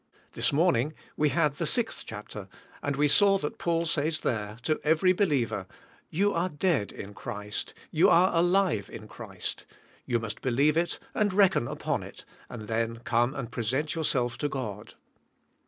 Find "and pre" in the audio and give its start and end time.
13.35-13.61